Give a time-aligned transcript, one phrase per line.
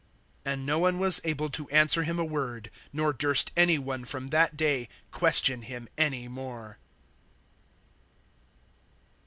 [0.47, 4.29] (46)And no one was able to answer him a word; nor durst any one from
[4.29, 6.79] that day question him any more.